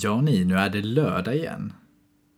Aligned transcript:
Ja 0.00 0.20
ni, 0.20 0.44
nu 0.44 0.54
är 0.54 0.70
det 0.70 0.82
lördag 0.82 1.36
igen. 1.36 1.72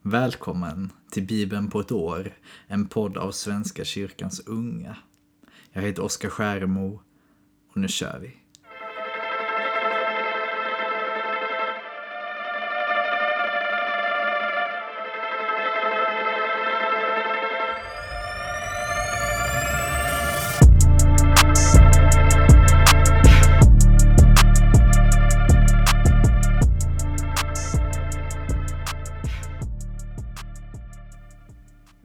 Välkommen 0.02 0.92
till 1.10 1.26
Bibeln 1.26 1.70
på 1.70 1.80
ett 1.80 1.92
år, 1.92 2.32
en 2.66 2.86
podd 2.86 3.16
av 3.16 3.32
Svenska 3.32 3.84
kyrkans 3.84 4.40
unga. 4.46 4.96
Jag 5.72 5.82
heter 5.82 6.02
Oskar 6.02 6.28
Skäremo 6.28 7.00
och 7.70 7.76
nu 7.76 7.88
kör 7.88 8.18
vi. 8.18 8.36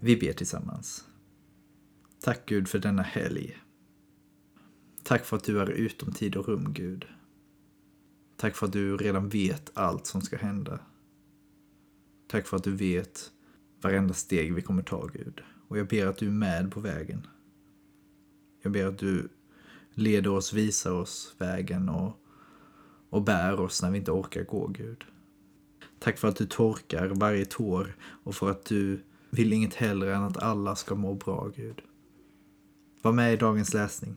Vi 0.05 0.17
ber 0.17 0.33
tillsammans. 0.33 1.05
Tack 2.19 2.45
Gud 2.45 2.67
för 2.67 2.79
denna 2.79 3.01
helg. 3.01 3.57
Tack 5.03 5.25
för 5.25 5.37
att 5.37 5.43
du 5.43 5.59
är 5.59 5.69
utom 5.69 6.13
tid 6.13 6.35
och 6.35 6.47
rum, 6.47 6.73
Gud. 6.73 7.05
Tack 8.37 8.55
för 8.55 8.65
att 8.65 8.73
du 8.73 8.97
redan 8.97 9.29
vet 9.29 9.71
allt 9.73 10.05
som 10.05 10.21
ska 10.21 10.37
hända. 10.37 10.79
Tack 12.27 12.47
för 12.47 12.57
att 12.57 12.63
du 12.63 12.71
vet 12.71 13.31
varenda 13.81 14.13
steg 14.13 14.53
vi 14.53 14.61
kommer 14.61 14.83
ta, 14.83 15.05
Gud. 15.05 15.41
Och 15.67 15.77
jag 15.77 15.87
ber 15.87 16.07
att 16.07 16.17
du 16.17 16.27
är 16.27 16.31
med 16.31 16.71
på 16.71 16.79
vägen. 16.79 17.27
Jag 18.61 18.71
ber 18.71 18.85
att 18.85 18.99
du 18.99 19.29
leder 19.93 20.29
oss, 20.31 20.53
visar 20.53 20.91
oss 20.91 21.35
vägen 21.37 21.89
och, 21.89 22.19
och 23.09 23.23
bär 23.23 23.59
oss 23.59 23.81
när 23.81 23.91
vi 23.91 23.97
inte 23.97 24.11
orkar 24.11 24.43
gå, 24.43 24.67
Gud. 24.67 25.05
Tack 25.99 26.17
för 26.17 26.27
att 26.27 26.35
du 26.35 26.45
torkar 26.45 27.07
varje 27.07 27.45
tår 27.45 27.95
och 28.23 28.35
för 28.35 28.51
att 28.51 28.65
du 28.65 29.01
vill 29.35 29.53
inget 29.53 29.73
hellre 29.73 30.15
än 30.15 30.23
att 30.23 30.37
alla 30.37 30.75
ska 30.75 30.95
må 30.95 31.13
bra, 31.13 31.51
Gud. 31.55 31.81
Var 33.01 33.11
med 33.11 33.33
i 33.33 33.37
dagens 33.37 33.73
läsning. 33.73 34.15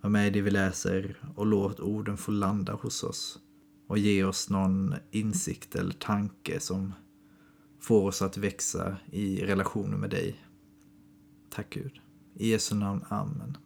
Var 0.00 0.10
med 0.10 0.26
i 0.26 0.30
det 0.30 0.40
vi 0.40 0.50
läser 0.50 1.16
och 1.34 1.46
låt 1.46 1.80
orden 1.80 2.16
få 2.16 2.32
landa 2.32 2.72
hos 2.72 3.02
oss 3.02 3.38
och 3.86 3.98
ge 3.98 4.24
oss 4.24 4.50
någon 4.50 4.94
insikt 5.10 5.74
eller 5.74 5.94
tanke 5.94 6.60
som 6.60 6.92
får 7.80 8.08
oss 8.08 8.22
att 8.22 8.36
växa 8.36 8.96
i 9.10 9.44
relationen 9.44 10.00
med 10.00 10.10
dig. 10.10 10.44
Tack 11.50 11.70
Gud. 11.70 12.00
I 12.34 12.50
Jesu 12.50 12.74
namn. 12.74 13.04
Amen. 13.08 13.56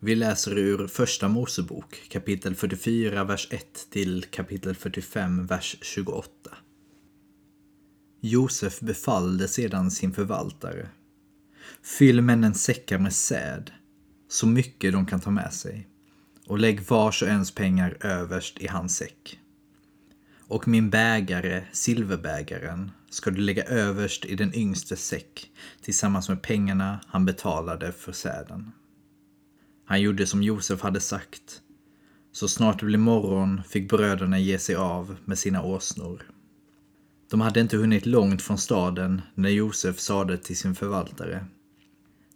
Vi 0.00 0.14
läser 0.14 0.58
ur 0.58 0.86
Första 0.86 1.28
Mosebok 1.28 2.08
kapitel 2.08 2.54
44, 2.54 3.24
vers 3.24 3.48
1 3.50 3.86
till 3.90 4.24
kapitel 4.24 4.74
45, 4.74 5.46
vers 5.46 5.76
28. 5.82 6.55
Josef 8.20 8.80
befallde 8.80 9.48
sedan 9.48 9.90
sin 9.90 10.12
förvaltare. 10.12 10.88
Fyll 11.82 12.22
männens 12.22 12.62
säckar 12.62 12.98
med 12.98 13.12
säd, 13.12 13.70
så 14.28 14.46
mycket 14.46 14.92
de 14.92 15.06
kan 15.06 15.20
ta 15.20 15.30
med 15.30 15.52
sig, 15.52 15.88
och 16.46 16.58
lägg 16.58 16.80
vars 16.80 17.22
och 17.22 17.28
ens 17.28 17.50
pengar 17.50 17.96
överst 18.00 18.58
i 18.58 18.66
hans 18.66 18.96
säck. 18.96 19.40
Och 20.48 20.68
min 20.68 20.90
bägare, 20.90 21.64
silverbägaren, 21.72 22.90
ska 23.10 23.30
du 23.30 23.40
lägga 23.40 23.64
överst 23.64 24.24
i 24.24 24.36
den 24.36 24.54
yngste 24.54 24.96
säck 24.96 25.50
tillsammans 25.82 26.28
med 26.28 26.42
pengarna 26.42 27.00
han 27.06 27.24
betalade 27.24 27.92
för 27.92 28.12
säden. 28.12 28.72
Han 29.84 30.00
gjorde 30.00 30.26
som 30.26 30.42
Josef 30.42 30.80
hade 30.80 31.00
sagt. 31.00 31.62
Så 32.32 32.48
snart 32.48 32.80
det 32.80 32.86
blev 32.86 33.00
morgon 33.00 33.62
fick 33.68 33.88
bröderna 33.88 34.38
ge 34.38 34.58
sig 34.58 34.74
av 34.74 35.16
med 35.24 35.38
sina 35.38 35.62
åsnor. 35.62 36.22
De 37.30 37.40
hade 37.40 37.60
inte 37.60 37.76
hunnit 37.76 38.06
långt 38.06 38.42
från 38.42 38.58
staden 38.58 39.22
när 39.34 39.50
Josef 39.50 39.98
sade 39.98 40.38
till 40.38 40.56
sin 40.56 40.74
förvaltare. 40.74 41.46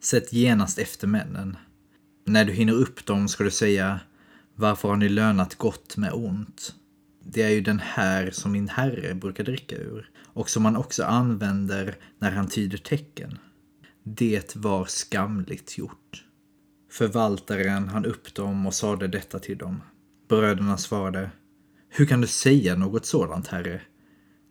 Sätt 0.02 0.32
genast 0.32 0.78
efter 0.78 1.06
männen. 1.06 1.56
När 2.26 2.44
du 2.44 2.52
hinner 2.52 2.72
upp 2.72 3.06
dem 3.06 3.28
ska 3.28 3.44
du 3.44 3.50
säga 3.50 4.00
Varför 4.54 4.88
har 4.88 4.96
ni 4.96 5.08
lönat 5.08 5.54
gott 5.54 5.96
med 5.96 6.12
ont? 6.12 6.74
Det 7.24 7.42
är 7.42 7.48
ju 7.50 7.60
den 7.60 7.78
här 7.78 8.30
som 8.30 8.52
min 8.52 8.68
herre 8.68 9.14
brukar 9.14 9.44
dricka 9.44 9.76
ur 9.76 10.10
och 10.32 10.50
som 10.50 10.64
han 10.64 10.76
också 10.76 11.04
använder 11.04 11.96
när 12.18 12.30
han 12.30 12.48
tyder 12.48 12.78
tecken. 12.78 13.38
Det 14.02 14.56
var 14.56 14.84
skamligt 14.84 15.78
gjort. 15.78 16.24
Förvaltaren 16.90 17.88
han 17.88 18.04
upp 18.04 18.34
dem 18.34 18.66
och 18.66 18.74
sade 18.74 19.08
detta 19.08 19.38
till 19.38 19.58
dem. 19.58 19.82
Bröderna 20.28 20.78
svarade 20.78 21.30
Hur 21.88 22.06
kan 22.06 22.20
du 22.20 22.26
säga 22.26 22.76
något 22.76 23.06
sådant, 23.06 23.46
herre? 23.46 23.80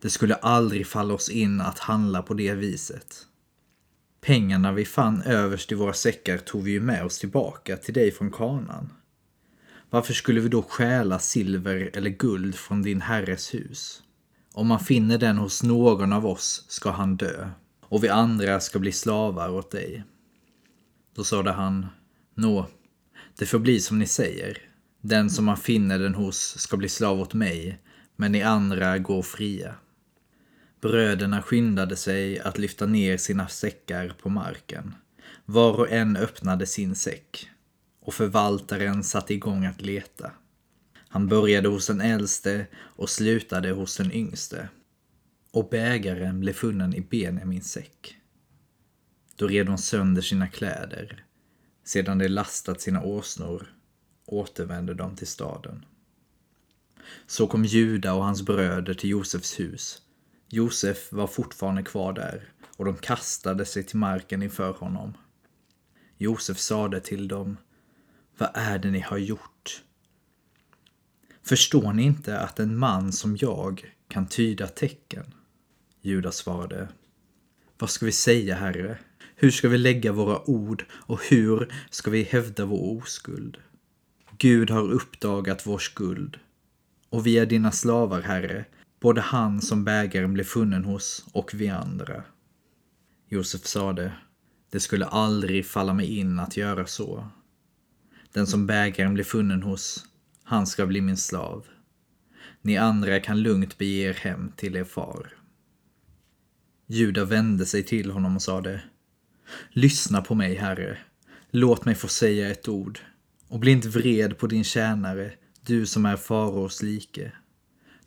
Det 0.02 0.10
skulle 0.10 0.36
aldrig 0.36 0.88
falla 0.88 1.14
oss 1.14 1.30
in 1.30 1.62
att 1.62 1.80
handla 1.80 2.22
på 2.22 2.34
det 2.34 2.54
viset. 2.54 3.26
Pengarna 4.22 4.72
vi 4.72 4.86
fann 4.86 5.22
överst 5.22 5.72
i 5.72 5.76
våra 5.76 5.94
säckar 5.94 6.38
tog 6.38 6.64
vi 6.64 6.72
ju 6.72 6.82
med 6.82 7.06
oss 7.06 7.20
tillbaka 7.20 7.78
till 7.78 7.94
dig 7.94 8.12
från 8.12 8.32
kanan. 8.32 8.94
Varför 9.90 10.14
skulle 10.14 10.40
vi 10.40 10.50
då 10.50 10.62
stjäla 10.62 11.20
silver 11.20 11.92
eller 11.94 12.10
guld 12.10 12.56
från 12.56 12.82
din 12.82 13.02
herres 13.02 13.54
hus? 13.54 14.02
Om 14.54 14.68
man 14.68 14.80
finner 14.80 15.18
den 15.18 15.38
hos 15.38 15.64
någon 15.64 16.14
av 16.14 16.26
oss 16.26 16.66
ska 16.68 16.92
han 16.92 17.18
dö 17.18 17.50
och 17.82 18.04
vi 18.04 18.10
andra 18.10 18.60
ska 18.60 18.80
bli 18.80 18.92
slavar 18.92 19.50
åt 19.50 19.72
dig. 19.72 20.04
Då 21.16 21.24
sade 21.24 21.52
han, 21.52 21.88
Nå, 22.36 22.68
det 23.38 23.46
får 23.46 23.60
bli 23.60 23.80
som 23.80 24.00
ni 24.00 24.06
säger. 24.06 24.58
Den 25.02 25.30
som 25.30 25.46
man 25.46 25.58
finner 25.58 26.00
den 26.00 26.16
hos 26.16 26.58
ska 26.58 26.78
bli 26.78 26.90
slav 26.90 27.22
åt 27.22 27.34
mig, 27.34 27.82
men 28.16 28.32
ni 28.32 28.42
andra 28.42 28.98
går 28.98 29.22
fria. 29.22 29.76
Bröderna 30.82 31.42
skyndade 31.42 31.96
sig 31.96 32.40
att 32.40 32.58
lyfta 32.58 32.86
ner 32.86 33.18
sina 33.18 33.48
säckar 33.48 34.16
på 34.22 34.30
marken. 34.30 34.96
Var 35.46 35.80
och 35.80 35.92
en 35.92 36.18
öppnade 36.18 36.66
sin 36.66 36.96
säck 36.96 37.50
och 38.02 38.14
förvaltaren 38.14 39.04
satte 39.04 39.34
igång 39.34 39.66
att 39.66 39.82
leta. 39.82 40.32
Han 41.08 41.28
började 41.28 41.70
hos 41.70 41.88
den 41.88 42.02
äldste 42.02 42.68
och 42.76 43.10
slutade 43.10 43.72
hos 43.72 43.98
den 43.98 44.12
yngste. 44.12 44.70
Och 45.52 45.70
bägaren 45.70 46.40
blev 46.40 46.54
funnen 46.54 46.96
i 46.96 47.02
Benjamins 47.02 47.72
säck. 47.72 48.18
Då 49.36 49.48
red 49.48 49.66
de 49.66 49.78
sönder 49.78 50.22
sina 50.22 50.48
kläder. 50.48 51.26
Sedan 51.84 52.18
de 52.18 52.28
lastat 52.28 52.82
sina 52.82 53.04
åsnor 53.04 53.74
återvände 54.26 54.94
de 54.94 55.16
till 55.16 55.28
staden. 55.28 55.86
Så 57.28 57.48
kom 57.48 57.66
Juda 57.66 58.14
och 58.14 58.26
hans 58.26 58.42
bröder 58.42 58.94
till 58.94 59.10
Josefs 59.10 59.60
hus 59.60 60.02
Josef 60.52 61.12
var 61.12 61.28
fortfarande 61.28 61.84
kvar 61.84 62.14
där 62.14 62.44
och 62.78 62.86
de 62.86 62.96
kastade 62.96 63.66
sig 63.66 63.84
till 63.84 63.98
marken 63.98 64.44
inför 64.44 64.74
honom. 64.74 65.14
Josef 66.18 66.58
sade 66.58 67.00
till 67.00 67.28
dem, 67.28 67.58
vad 68.38 68.50
är 68.54 68.80
det 68.80 68.92
ni 68.92 69.00
har 69.00 69.18
gjort? 69.18 69.84
Förstår 71.44 71.94
ni 71.94 72.04
inte 72.04 72.40
att 72.40 72.60
en 72.60 72.78
man 72.78 73.12
som 73.12 73.38
jag 73.38 73.96
kan 74.08 74.28
tyda 74.28 74.68
tecken? 74.68 75.34
Judas 76.02 76.36
svarade, 76.36 76.90
vad 77.78 77.90
ska 77.90 78.06
vi 78.06 78.12
säga, 78.12 78.56
Herre? 78.56 78.98
Hur 79.36 79.52
ska 79.52 79.70
vi 79.70 79.78
lägga 79.78 80.12
våra 80.12 80.50
ord 80.50 80.86
och 80.92 81.22
hur 81.30 81.74
ska 81.90 82.12
vi 82.12 82.24
hävda 82.24 82.66
vår 82.66 82.98
oskuld? 82.98 83.58
Gud 84.38 84.70
har 84.70 84.92
uppdagat 84.92 85.68
vår 85.68 85.80
skuld 85.80 86.40
och 87.10 87.28
vi 87.28 87.38
är 87.38 87.46
dina 87.46 87.72
slavar, 87.72 88.22
Herre, 88.22 88.66
både 89.00 89.22
han 89.22 89.62
som 89.62 89.84
bägaren 89.84 90.34
blev 90.34 90.44
funnen 90.44 90.84
hos 90.84 91.26
och 91.32 91.52
vi 91.54 91.68
andra. 91.68 92.24
Josef 93.30 93.66
sade, 93.66 94.14
det 94.72 94.80
skulle 94.80 95.06
aldrig 95.06 95.66
falla 95.66 95.94
mig 95.94 96.18
in 96.18 96.40
att 96.40 96.58
göra 96.58 96.86
så. 96.86 97.28
Den 98.34 98.48
som 98.48 98.68
bägaren 98.68 99.14
blev 99.14 99.24
funnen 99.24 99.64
hos, 99.64 100.06
han 100.44 100.68
ska 100.68 100.86
bli 100.86 101.02
min 101.02 101.18
slav. 101.18 101.66
Ni 102.62 102.78
andra 102.78 103.20
kan 103.20 103.42
lugnt 103.42 103.78
bege 103.78 104.10
er 104.10 104.14
hem 104.14 104.52
till 104.56 104.76
er 104.76 104.84
far. 104.84 105.34
Juda 106.88 107.26
vände 107.26 107.66
sig 107.66 107.84
till 107.84 108.12
honom 108.12 108.36
och 108.36 108.42
sade, 108.42 108.82
Lyssna 109.70 110.22
på 110.22 110.36
mig, 110.36 110.56
herre. 110.56 110.98
Låt 111.52 111.86
mig 111.86 111.96
få 111.96 112.08
säga 112.08 112.52
ett 112.52 112.68
ord. 112.68 113.00
Och 113.48 113.60
bli 113.60 113.72
inte 113.72 113.90
vred 113.90 114.38
på 114.38 114.48
din 114.48 114.64
tjänare, 114.64 115.32
du 115.66 115.86
som 115.86 116.06
är 116.06 116.16
faraos 116.16 116.82
like. 116.82 117.32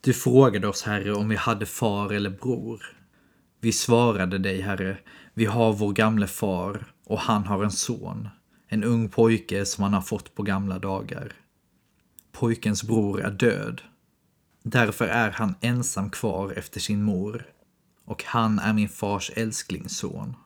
Du 0.04 0.12
frågade 0.12 0.69
oss, 0.69 0.82
Herre, 0.82 1.14
om 1.14 1.28
vi 1.28 1.37
hade 1.37 1.66
far 1.66 2.12
eller 2.12 2.31
bror. 2.31 2.96
Vi 3.60 3.72
svarade 3.72 4.38
dig, 4.38 4.60
Herre, 4.60 4.99
vi 5.34 5.44
har 5.44 5.72
vår 5.72 5.93
gamle 5.93 6.26
far 6.26 6.87
och 7.04 7.19
han 7.19 7.44
har 7.44 7.64
en 7.64 7.70
son, 7.70 8.28
en 8.69 8.84
ung 8.84 9.08
pojke 9.08 9.66
som 9.66 9.84
han 9.84 9.93
har 9.93 10.00
fått 10.00 10.34
på 10.34 10.43
gamla 10.43 10.78
dagar. 10.78 11.32
Pojkens 12.32 12.82
bror 12.82 13.20
är 13.20 13.31
död. 13.31 13.82
Därför 14.62 15.04
är 15.04 15.31
han 15.31 15.54
ensam 15.60 16.10
kvar 16.10 16.52
efter 16.56 16.81
sin 16.81 17.02
mor 17.02 17.46
och 18.04 18.25
han 18.25 18.58
är 18.58 18.72
min 18.72 18.88
fars 18.88 19.31
älsklingsson. 19.34 20.37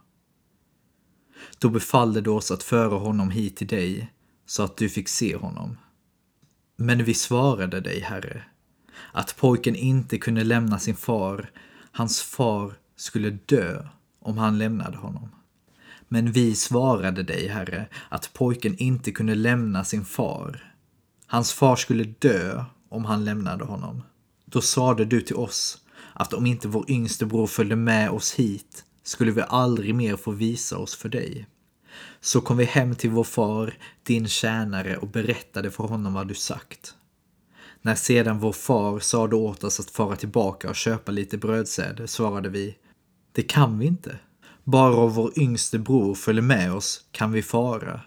Då 1.58 1.68
befallde 1.68 2.20
du 2.20 2.30
oss 2.30 2.50
att 2.50 2.62
föra 2.62 2.98
honom 2.98 3.30
hit 3.30 3.56
till 3.56 3.66
dig 3.66 4.12
så 4.46 4.62
att 4.62 4.76
du 4.76 4.88
fick 4.88 5.08
se 5.08 5.36
honom. 5.36 5.78
Men 6.76 7.04
vi 7.04 7.14
svarade 7.14 7.80
dig, 7.80 8.00
Herre, 8.00 8.44
att 9.12 9.36
pojken 9.36 9.76
inte 9.76 10.18
kunde 10.18 10.44
lämna 10.44 10.78
sin 10.78 10.96
far. 10.96 11.50
Hans 11.92 12.22
far 12.22 12.74
skulle 12.96 13.30
dö 13.30 13.86
om 14.20 14.38
han 14.38 14.58
lämnade 14.58 14.96
honom. 14.96 15.28
Men 16.08 16.32
vi 16.32 16.54
svarade 16.54 17.22
dig, 17.22 17.48
Herre, 17.48 17.86
att 18.08 18.30
pojken 18.32 18.76
inte 18.78 19.12
kunde 19.12 19.34
lämna 19.34 19.84
sin 19.84 20.04
far. 20.04 20.74
Hans 21.26 21.52
far 21.52 21.76
skulle 21.76 22.04
dö 22.04 22.64
om 22.88 23.04
han 23.04 23.24
lämnade 23.24 23.64
honom. 23.64 24.02
Då 24.44 24.60
sade 24.60 25.04
du 25.04 25.20
till 25.20 25.36
oss 25.36 25.78
att 26.12 26.32
om 26.32 26.46
inte 26.46 26.68
vår 26.68 26.90
yngste 26.90 27.26
bror 27.26 27.46
följde 27.46 27.76
med 27.76 28.10
oss 28.10 28.34
hit 28.34 28.84
skulle 29.02 29.32
vi 29.32 29.42
aldrig 29.48 29.94
mer 29.94 30.16
få 30.16 30.30
visa 30.30 30.78
oss 30.78 30.94
för 30.94 31.08
dig. 31.08 31.46
Så 32.20 32.40
kom 32.40 32.56
vi 32.56 32.64
hem 32.64 32.94
till 32.94 33.10
vår 33.10 33.24
far, 33.24 33.74
din 34.02 34.28
tjänare, 34.28 34.96
och 34.96 35.08
berättade 35.08 35.70
för 35.70 35.84
honom 35.84 36.14
vad 36.14 36.28
du 36.28 36.34
sagt. 36.34 36.95
När 37.82 37.94
sedan 37.94 38.38
vår 38.38 38.52
far 38.52 38.98
sade 38.98 39.36
åt 39.36 39.64
oss 39.64 39.80
att 39.80 39.90
fara 39.90 40.16
tillbaka 40.16 40.68
och 40.68 40.76
köpa 40.76 41.12
lite 41.12 41.38
brödsäd 41.38 42.02
svarade 42.06 42.48
vi, 42.48 42.76
det 43.32 43.42
kan 43.42 43.78
vi 43.78 43.86
inte. 43.86 44.18
Bara 44.64 44.96
om 44.96 45.12
vår 45.12 45.38
yngste 45.38 45.78
bror 45.78 46.14
följer 46.14 46.42
med 46.42 46.72
oss 46.72 47.04
kan 47.10 47.32
vi 47.32 47.42
fara. 47.42 48.00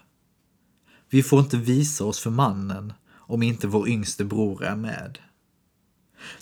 Vi 1.10 1.22
får 1.22 1.40
inte 1.40 1.56
visa 1.56 2.04
oss 2.04 2.20
för 2.20 2.30
mannen 2.30 2.92
om 3.12 3.42
inte 3.42 3.66
vår 3.66 3.88
yngste 3.88 4.24
bror 4.24 4.64
är 4.64 4.76
med. 4.76 5.18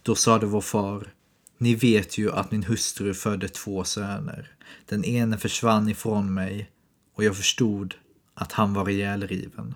Då 0.02 0.14
sade 0.14 0.46
vår 0.46 0.60
far, 0.60 1.12
ni 1.58 1.74
vet 1.74 2.18
ju 2.18 2.32
att 2.32 2.50
min 2.50 2.62
hustru 2.62 3.14
födde 3.14 3.48
två 3.48 3.84
söner. 3.84 4.50
Den 4.86 5.04
ene 5.04 5.38
försvann 5.38 5.88
ifrån 5.88 6.34
mig 6.34 6.70
och 7.14 7.24
jag 7.24 7.36
förstod 7.36 7.94
att 8.34 8.52
han 8.52 8.74
var 8.74 8.88
ihjälriven. 8.88 9.74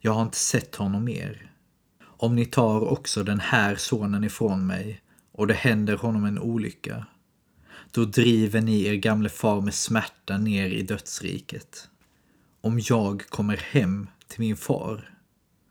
Jag 0.00 0.12
har 0.12 0.22
inte 0.22 0.36
sett 0.36 0.74
honom 0.74 1.04
mer. 1.04 1.50
Om 2.16 2.36
ni 2.36 2.44
tar 2.44 2.80
också 2.80 3.22
den 3.22 3.40
här 3.40 3.76
sonen 3.76 4.24
ifrån 4.24 4.66
mig 4.66 5.00
och 5.32 5.46
det 5.46 5.54
händer 5.54 5.96
honom 5.96 6.24
en 6.24 6.38
olycka, 6.38 7.06
då 7.90 8.04
driver 8.04 8.60
ni 8.60 8.84
er 8.84 8.94
gamle 8.94 9.28
far 9.28 9.60
med 9.60 9.74
smärta 9.74 10.38
ner 10.38 10.68
i 10.68 10.82
dödsriket. 10.82 11.88
Om 12.60 12.80
jag 12.82 13.26
kommer 13.28 13.56
hem 13.56 14.06
till 14.28 14.40
min 14.40 14.56
far 14.56 15.10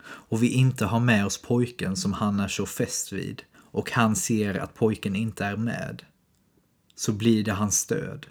och 0.06 0.44
vi 0.44 0.50
inte 0.50 0.86
har 0.86 1.00
med 1.00 1.26
oss 1.26 1.42
pojken 1.42 1.96
som 1.96 2.14
han 2.14 2.40
är 2.40 2.48
så 2.48 2.66
fäst 2.66 3.14
vid 3.14 3.44
och 3.56 3.92
han 3.92 4.16
ser 4.16 4.60
att 4.60 4.74
pojken 4.74 5.16
inte 5.16 5.46
är 5.46 5.56
med, 5.56 6.04
så 6.96 7.12
blir 7.12 7.44
det 7.44 7.52
hans 7.52 7.86
död. 7.86 8.26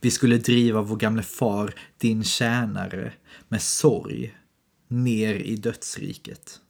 Vi 0.00 0.10
skulle 0.10 0.38
driva 0.38 0.82
vår 0.82 0.96
gamle 0.96 1.22
far, 1.22 1.74
din 1.98 2.24
tjänare, 2.24 3.12
med 3.48 3.62
sorg 3.62 4.34
ner 4.88 5.34
i 5.34 5.56
dödsriket. 5.56 6.60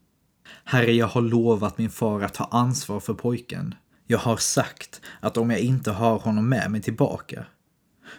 Herre, 0.64 0.92
jag 0.92 1.06
har 1.06 1.22
lovat 1.22 1.78
min 1.78 1.90
far 1.90 2.20
att 2.20 2.34
ta 2.34 2.44
ansvar 2.44 3.00
för 3.00 3.14
pojken. 3.14 3.74
Jag 4.06 4.18
har 4.18 4.36
sagt 4.36 5.00
att 5.20 5.36
om 5.36 5.50
jag 5.50 5.60
inte 5.60 5.90
har 5.90 6.18
honom 6.18 6.48
med 6.48 6.70
mig 6.70 6.82
tillbaka 6.82 7.46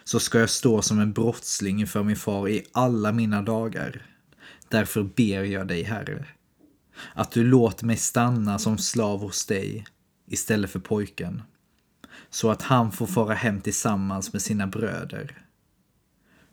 så 0.04 0.20
ska 0.20 0.38
jag 0.38 0.50
stå 0.50 0.82
som 0.82 1.00
en 1.00 1.12
brottsling 1.12 1.80
inför 1.80 2.02
min 2.02 2.16
far 2.16 2.48
i 2.48 2.66
alla 2.72 3.12
mina 3.12 3.42
dagar. 3.42 4.06
Därför 4.68 5.02
ber 5.02 5.44
jag 5.44 5.68
dig, 5.68 5.82
Herre, 5.82 6.26
att 7.14 7.32
du 7.32 7.44
låter 7.44 7.86
mig 7.86 7.96
stanna 7.96 8.58
som 8.58 8.78
slav 8.78 9.20
hos 9.20 9.46
dig 9.46 9.86
istället 10.26 10.70
för 10.70 10.80
pojken, 10.80 11.42
så 12.30 12.50
att 12.50 12.62
han 12.62 12.92
får 12.92 13.06
fara 13.06 13.34
hem 13.34 13.60
tillsammans 13.60 14.32
med 14.32 14.42
sina 14.42 14.66
bröder. 14.66 15.45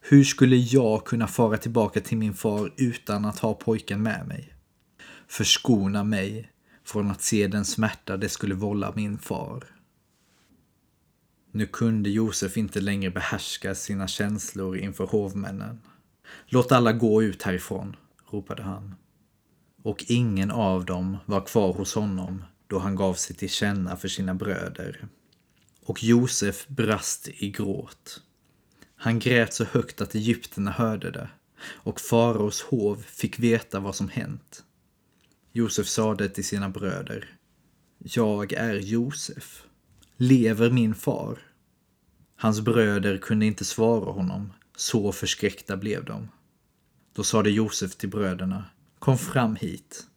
Hur 0.06 0.24
skulle 0.24 0.56
jag 0.56 1.06
kunna 1.06 1.28
fara 1.28 1.58
tillbaka 1.58 2.02
till 2.02 2.18
min 2.18 2.34
far 2.34 2.74
utan 2.78 3.26
att 3.26 3.40
ha 3.40 3.54
pojken 3.54 4.04
med 4.04 4.28
mig? 4.28 4.54
Förskona 5.28 6.04
mig 6.04 6.52
från 6.86 7.12
att 7.12 7.22
se 7.22 7.48
den 7.48 7.66
smärta 7.66 8.18
det 8.18 8.30
skulle 8.30 8.56
vålla 8.56 8.94
min 8.96 9.18
far. 9.18 9.64
Nu 11.52 11.66
kunde 11.66 12.10
Josef 12.10 12.58
inte 12.58 12.82
längre 12.82 13.12
behärska 13.12 13.76
sina 13.76 14.08
känslor 14.08 14.78
inför 14.78 15.06
hovmännen. 15.06 15.82
Låt 16.46 16.72
alla 16.72 16.94
gå 16.94 17.24
ut 17.24 17.44
härifrån, 17.44 17.96
ropade 18.32 18.64
han. 18.64 18.96
Och 19.84 20.06
ingen 20.08 20.52
av 20.52 20.86
dem 20.86 21.18
var 21.26 21.46
kvar 21.46 21.74
hos 21.74 21.96
honom 21.96 22.44
då 22.68 22.80
han 22.80 22.96
gav 22.96 23.14
sig 23.14 23.36
till 23.36 23.50
känna 23.50 23.98
för 23.98 24.08
sina 24.08 24.36
bröder. 24.36 25.08
Och 25.86 26.04
Josef 26.04 26.68
brast 26.68 27.28
i 27.28 27.50
gråt. 27.50 28.22
Han 29.04 29.20
grät 29.20 29.54
så 29.54 29.64
högt 29.64 30.02
att 30.02 30.16
egyptierna 30.16 30.72
hörde 30.72 31.12
det 31.12 31.30
och 31.70 32.02
faraos 32.02 32.62
hov 32.62 33.04
fick 33.08 33.40
veta 33.40 33.80
vad 33.80 33.96
som 33.96 34.10
hänt. 34.10 34.64
Josef 35.52 35.88
sade 35.88 36.30
till 36.30 36.46
sina 36.46 36.70
bröder. 36.70 37.30
Jag 37.98 38.54
är 38.54 38.76
Josef. 38.76 39.64
Lever 40.18 40.70
min 40.70 40.96
far? 40.96 41.40
Hans 42.36 42.62
bröder 42.62 43.18
kunde 43.18 43.46
inte 43.46 43.66
svara 43.66 44.12
honom, 44.12 44.54
så 44.76 45.12
förskräckta 45.12 45.78
blev 45.78 46.06
de. 46.06 46.30
Då 47.14 47.24
sade 47.24 47.50
Josef 47.50 47.96
till 47.96 48.10
bröderna, 48.10 48.66
kom 49.00 49.18
fram 49.18 49.56
hit. 49.56 50.08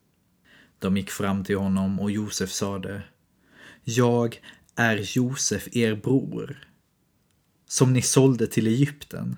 De 0.78 0.96
gick 0.96 1.10
fram 1.10 1.44
till 1.44 1.56
honom 1.56 2.00
och 2.00 2.10
Josef 2.10 2.50
sade, 2.50 3.02
jag 3.84 4.40
är 4.74 4.96
Josef, 4.96 5.76
er 5.76 5.94
bror, 5.94 6.66
som 7.68 7.92
ni 7.92 8.02
sålde 8.02 8.46
till 8.46 8.66
Egypten. 8.66 9.36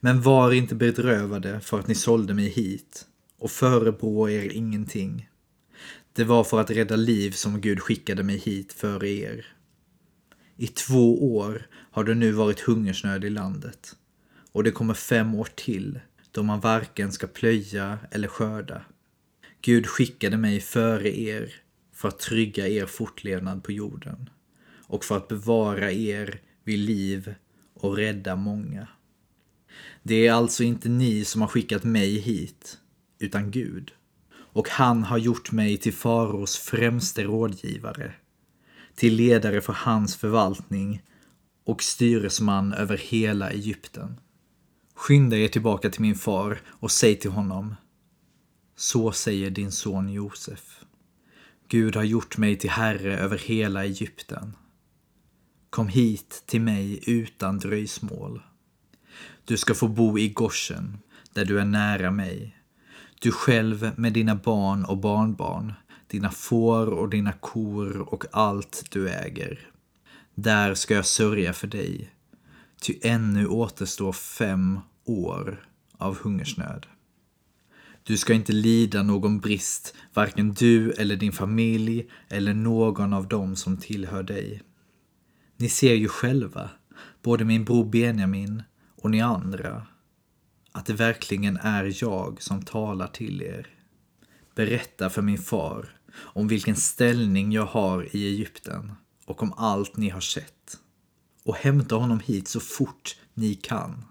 Men 0.00 0.22
var 0.22 0.52
inte 0.52 0.74
bedrövade 0.74 1.60
för 1.60 1.78
att 1.78 1.88
ni 1.88 1.94
sålde 1.94 2.34
mig 2.34 2.48
hit 2.48 3.06
och 3.38 3.50
förebrå 3.50 4.28
er 4.28 4.52
ingenting. 4.52 5.28
Det 6.12 6.24
var 6.24 6.44
för 6.44 6.60
att 6.60 6.70
rädda 6.70 6.96
liv 6.96 7.30
som 7.30 7.60
Gud 7.60 7.80
skickade 7.80 8.22
mig 8.22 8.38
hit 8.38 8.72
före 8.72 9.08
er. 9.08 9.46
I 10.56 10.66
två 10.66 11.36
år 11.36 11.66
har 11.72 12.04
det 12.04 12.14
nu 12.14 12.32
varit 12.32 12.60
hungersnöd 12.60 13.24
i 13.24 13.30
landet 13.30 13.96
och 14.52 14.64
det 14.64 14.70
kommer 14.70 14.94
fem 14.94 15.34
år 15.34 15.48
till 15.54 16.00
då 16.30 16.42
man 16.42 16.60
varken 16.60 17.12
ska 17.12 17.26
plöja 17.26 17.98
eller 18.10 18.28
skörda. 18.28 18.82
Gud 19.60 19.86
skickade 19.86 20.36
mig 20.36 20.60
före 20.60 21.18
er 21.18 21.54
för 21.92 22.08
att 22.08 22.18
trygga 22.18 22.68
er 22.68 22.86
fortlevnad 22.86 23.64
på 23.64 23.72
jorden 23.72 24.30
och 24.86 25.04
för 25.04 25.16
att 25.16 25.28
bevara 25.28 25.92
er 25.92 26.40
vid 26.64 26.78
liv 26.78 27.34
och 27.82 27.96
rädda 27.96 28.36
många. 28.36 28.88
Det 30.02 30.26
är 30.26 30.32
alltså 30.32 30.64
inte 30.64 30.88
ni 30.88 31.24
som 31.24 31.40
har 31.40 31.48
skickat 31.48 31.84
mig 31.84 32.18
hit, 32.18 32.78
utan 33.18 33.50
Gud. 33.50 33.92
Och 34.34 34.68
han 34.68 35.02
har 35.02 35.18
gjort 35.18 35.52
mig 35.52 35.76
till 35.76 35.92
faraos 35.92 36.58
främste 36.58 37.22
rådgivare, 37.24 38.14
till 38.94 39.14
ledare 39.14 39.60
för 39.60 39.72
hans 39.72 40.16
förvaltning 40.16 41.02
och 41.64 41.82
styresman 41.82 42.72
över 42.72 42.96
hela 42.96 43.50
Egypten. 43.50 44.20
Skynda 44.94 45.36
er 45.36 45.48
tillbaka 45.48 45.90
till 45.90 46.02
min 46.02 46.14
far 46.14 46.60
och 46.66 46.90
säg 46.90 47.16
till 47.16 47.30
honom. 47.30 47.74
Så 48.76 49.12
säger 49.12 49.50
din 49.50 49.72
son 49.72 50.08
Josef. 50.08 50.84
Gud 51.68 51.96
har 51.96 52.04
gjort 52.04 52.38
mig 52.38 52.56
till 52.58 52.70
herre 52.70 53.18
över 53.18 53.38
hela 53.38 53.84
Egypten. 53.84 54.56
Kom 55.72 55.88
hit 55.88 56.42
till 56.46 56.60
mig 56.60 57.00
utan 57.06 57.58
dröjsmål. 57.58 58.42
Du 59.44 59.56
ska 59.56 59.74
få 59.74 59.88
bo 59.88 60.18
i 60.18 60.28
Goshen, 60.28 60.98
där 61.32 61.44
du 61.44 61.60
är 61.60 61.64
nära 61.64 62.10
mig. 62.10 62.56
Du 63.20 63.32
själv 63.32 63.90
med 63.96 64.12
dina 64.12 64.34
barn 64.34 64.84
och 64.84 64.98
barnbarn, 64.98 65.72
dina 66.06 66.30
får 66.30 66.86
och 66.86 67.08
dina 67.08 67.32
kor 67.32 68.14
och 68.14 68.24
allt 68.32 68.84
du 68.90 69.08
äger. 69.08 69.70
Där 70.34 70.74
ska 70.74 70.94
jag 70.94 71.06
sörja 71.06 71.52
för 71.52 71.66
dig, 71.66 72.10
ty 72.80 72.98
ännu 73.02 73.46
återstår 73.46 74.12
fem 74.12 74.80
år 75.04 75.66
av 75.98 76.18
hungersnöd. 76.18 76.86
Du 78.02 78.16
ska 78.16 78.32
inte 78.32 78.52
lida 78.52 79.02
någon 79.02 79.40
brist, 79.40 79.94
varken 80.14 80.54
du 80.54 80.92
eller 80.92 81.16
din 81.16 81.32
familj 81.32 82.10
eller 82.28 82.54
någon 82.54 83.12
av 83.12 83.28
dem 83.28 83.56
som 83.56 83.76
tillhör 83.76 84.22
dig. 84.22 84.62
Ni 85.62 85.68
ser 85.68 85.94
ju 85.94 86.08
själva, 86.08 86.70
både 87.22 87.44
min 87.44 87.64
bror 87.64 87.84
Benjamin 87.84 88.62
och 88.96 89.10
ni 89.10 89.20
andra, 89.20 89.86
att 90.72 90.86
det 90.86 90.92
verkligen 90.92 91.56
är 91.56 92.04
jag 92.04 92.42
som 92.42 92.62
talar 92.62 93.06
till 93.06 93.42
er. 93.42 93.66
Berätta 94.54 95.10
för 95.10 95.22
min 95.22 95.38
far 95.38 95.96
om 96.14 96.48
vilken 96.48 96.76
ställning 96.76 97.52
jag 97.52 97.66
har 97.66 98.16
i 98.16 98.26
Egypten 98.26 98.92
och 99.26 99.42
om 99.42 99.52
allt 99.52 99.96
ni 99.96 100.08
har 100.08 100.20
sett. 100.20 100.78
Och 101.44 101.56
hämta 101.56 101.94
honom 101.94 102.20
hit 102.20 102.48
så 102.48 102.60
fort 102.60 103.16
ni 103.34 103.54
kan. 103.54 104.04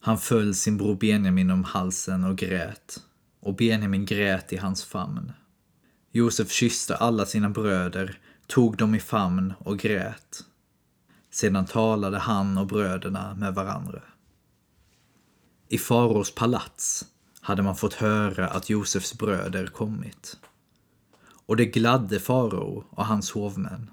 Han 0.00 0.18
föll 0.18 0.54
sin 0.54 0.76
bror 0.76 0.94
Benjamin 0.94 1.50
om 1.50 1.64
halsen 1.64 2.24
och 2.24 2.38
grät, 2.38 3.00
och 3.40 3.56
Benjamin 3.56 4.04
grät 4.04 4.52
i 4.52 4.56
hans 4.56 4.84
famn. 4.84 5.32
Josef 6.12 6.50
kysste 6.50 6.96
alla 6.96 7.26
sina 7.26 7.50
bröder, 7.50 8.18
tog 8.46 8.76
dem 8.76 8.94
i 8.94 9.00
famn 9.00 9.54
och 9.58 9.78
grät. 9.78 10.44
Sedan 11.40 11.66
talade 11.66 12.18
han 12.18 12.58
och 12.58 12.66
bröderna 12.66 13.34
med 13.34 13.54
varandra. 13.54 14.02
I 15.68 15.78
faraos 15.78 16.34
palats 16.34 17.04
hade 17.40 17.62
man 17.62 17.76
fått 17.76 17.94
höra 17.94 18.48
att 18.48 18.70
Josefs 18.70 19.18
bröder 19.18 19.66
kommit. 19.66 20.36
och 21.46 21.56
det 21.56 21.64
gladde 21.64 22.20
farao 22.20 22.84
och 22.90 23.06
hans 23.06 23.30
hovmän. 23.30 23.90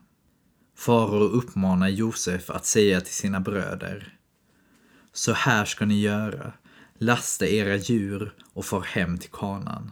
Farao 0.77 1.23
uppmanar 1.23 1.87
Josef 1.87 2.49
att 2.49 2.65
säga 2.65 3.01
till 3.01 3.13
sina 3.13 3.39
bröder. 3.39 4.17
Så 5.13 5.33
här 5.33 5.65
ska 5.65 5.85
ni 5.85 6.01
göra. 6.01 6.53
Lasta 6.97 7.47
era 7.47 7.75
djur 7.75 8.33
och 8.53 8.65
far 8.65 8.81
hem 8.81 9.17
till 9.17 9.31
kanan. 9.31 9.91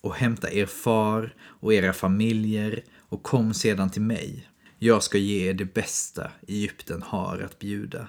Och 0.00 0.14
hämta 0.14 0.52
er 0.52 0.66
far 0.66 1.34
och 1.42 1.74
era 1.74 1.92
familjer 1.92 2.84
och 2.98 3.22
kom 3.22 3.54
sedan 3.54 3.90
till 3.90 4.02
mig. 4.02 4.51
Jag 4.84 5.02
ska 5.02 5.18
ge 5.18 5.48
er 5.48 5.54
det 5.54 5.74
bästa 5.74 6.30
Egypten 6.48 7.02
har 7.02 7.38
att 7.38 7.58
bjuda. 7.58 8.08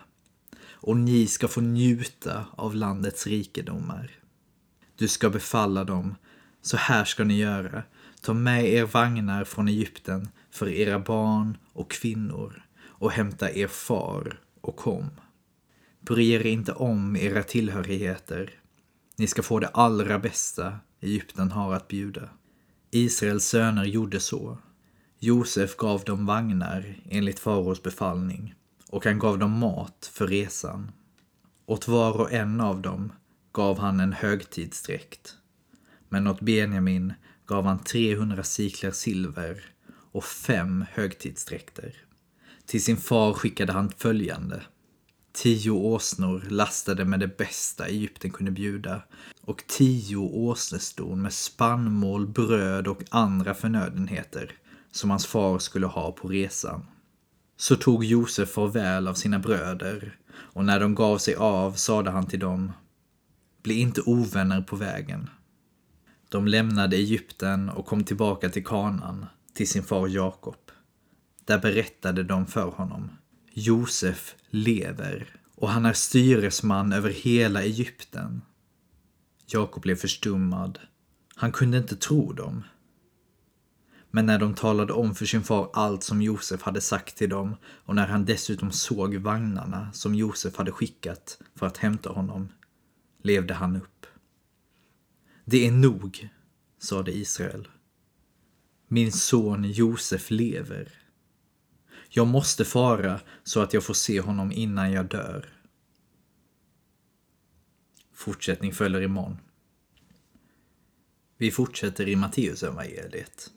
Och 0.72 0.98
ni 0.98 1.28
ska 1.28 1.48
få 1.48 1.62
njuta 1.62 2.46
av 2.56 2.76
landets 2.76 3.28
rikedomar. 3.28 4.12
Du 4.96 5.08
ska 5.08 5.30
befalla 5.30 5.84
dem, 5.84 6.16
så 6.62 6.78
här 6.78 7.06
ska 7.06 7.24
ni 7.24 7.38
göra. 7.38 7.84
Ta 8.22 8.34
med 8.34 8.66
er 8.66 8.84
vagnar 8.84 9.44
från 9.44 9.68
Egypten 9.68 10.30
för 10.52 10.70
era 10.70 11.00
barn 11.00 11.58
och 11.74 11.92
kvinnor 11.92 12.66
och 12.86 13.12
hämta 13.12 13.52
er 13.52 13.68
far 13.68 14.40
och 14.62 14.76
kom. 14.76 15.10
Bry 16.00 16.32
er 16.32 16.46
inte 16.46 16.72
om 16.72 17.16
era 17.16 17.44
tillhörigheter. 17.44 18.60
Ni 19.18 19.28
ska 19.28 19.44
få 19.44 19.60
det 19.60 19.68
allra 19.68 20.20
bästa 20.20 20.80
Egypten 21.02 21.52
har 21.52 21.74
att 21.74 21.88
bjuda. 21.88 22.30
Israels 22.92 23.46
söner 23.46 23.86
gjorde 23.86 24.20
så. 24.20 24.58
Josef 25.24 25.78
gav 25.78 26.04
dem 26.04 26.26
vagnar 26.26 26.96
enligt 27.10 27.40
faraos 27.40 27.84
befallning 27.84 28.56
och 28.90 29.06
han 29.06 29.20
gav 29.20 29.40
dem 29.40 29.52
mat 29.52 30.12
för 30.14 30.28
resan. 30.28 30.92
Åt 31.66 31.88
var 31.88 32.20
och 32.22 32.32
en 32.32 32.62
av 32.62 32.82
dem 32.82 33.14
gav 33.52 33.80
han 33.80 34.00
en 34.00 34.14
högtidsdräkt. 34.14 35.36
Men 36.10 36.28
åt 36.28 36.42
Benjamin 36.42 37.14
gav 37.46 37.66
han 37.66 37.80
300 37.80 38.44
siklar 38.44 38.92
silver 38.92 39.64
och 40.12 40.24
fem 40.24 40.86
högtidsdräkter. 40.92 41.96
Till 42.66 42.84
sin 42.84 42.98
far 42.98 43.34
skickade 43.34 43.74
han 43.74 43.92
följande. 43.98 44.64
Tio 45.34 45.72
åsnor 45.72 46.44
lastade 46.50 47.06
med 47.06 47.20
det 47.20 47.38
bästa 47.38 47.88
Egypten 47.88 48.32
kunde 48.32 48.52
bjuda 48.52 49.02
och 49.42 49.64
tio 49.68 50.18
åsneston 50.18 51.22
med 51.22 51.34
spannmål, 51.34 52.28
bröd 52.28 52.88
och 52.88 53.04
andra 53.10 53.54
förnödenheter 53.54 54.56
som 54.94 55.10
hans 55.10 55.26
far 55.26 55.60
skulle 55.60 55.88
ha 55.88 56.12
på 56.12 56.28
resan. 56.28 56.86
Så 57.58 57.76
tog 57.76 58.04
Josef 58.04 58.50
farväl 58.50 59.08
av 59.08 59.14
sina 59.14 59.40
bröder 59.40 60.18
och 60.34 60.66
när 60.66 60.80
de 60.80 60.96
gav 60.96 61.18
sig 61.18 61.36
av 61.36 61.74
sade 61.74 62.12
han 62.12 62.26
till 62.26 62.40
dem 62.40 62.72
Bli 63.64 63.80
inte 63.80 64.02
ovänner 64.02 64.62
på 64.62 64.76
vägen. 64.76 65.30
De 66.30 66.48
lämnade 66.48 66.96
Egypten 66.96 67.70
och 67.70 67.86
kom 67.86 68.04
tillbaka 68.04 68.50
till 68.50 68.66
Kanan, 68.66 69.26
till 69.54 69.68
sin 69.68 69.84
far 69.84 70.08
Jakob. 70.08 70.72
Där 71.46 71.60
berättade 71.60 72.24
de 72.24 72.46
för 72.46 72.70
honom. 72.70 73.12
Josef 73.52 74.36
lever 74.50 75.36
och 75.56 75.70
han 75.70 75.86
är 75.86 75.94
styresman 75.94 76.94
över 76.94 77.10
hela 77.10 77.64
Egypten. 77.64 78.42
Jakob 79.46 79.84
blev 79.84 79.96
förstummad. 79.96 80.80
Han 81.36 81.52
kunde 81.52 81.78
inte 81.78 81.96
tro 81.96 82.34
dem. 82.34 82.64
Men 84.16 84.26
när 84.26 84.40
de 84.40 84.54
talade 84.54 84.94
om 84.94 85.16
för 85.16 85.26
sin 85.26 85.44
far 85.44 85.70
allt 85.74 86.04
som 86.04 86.22
Josef 86.22 86.62
hade 86.62 86.82
sagt 86.82 87.18
till 87.18 87.30
dem 87.30 87.56
och 87.66 87.96
när 87.96 88.08
han 88.08 88.26
dessutom 88.26 88.72
såg 88.72 89.16
vagnarna 89.16 89.94
som 89.94 90.16
Josef 90.16 90.56
hade 90.56 90.72
skickat 90.72 91.42
för 91.56 91.66
att 91.66 91.78
hämta 91.78 92.10
honom, 92.10 92.50
levde 93.24 93.54
han 93.54 93.76
upp. 93.76 94.06
Det 95.46 95.68
är 95.68 95.72
nog, 95.72 96.30
sade 96.80 97.12
Israel. 97.12 97.68
Min 98.88 99.12
son 99.12 99.64
Josef 99.64 100.32
lever. 100.32 100.92
Jag 102.10 102.28
måste 102.28 102.66
fara 102.66 103.20
så 103.44 103.62
att 103.62 103.74
jag 103.74 103.84
får 103.84 103.94
se 103.94 104.22
honom 104.22 104.52
innan 104.52 104.92
jag 104.92 105.06
dör. 105.06 105.54
Fortsättning 108.14 108.74
följer 108.74 109.02
imorgon. 109.02 109.38
Vi 111.38 111.52
fortsätter 111.52 112.08
i 112.08 112.16
Matteusevangeliet. 112.16 113.52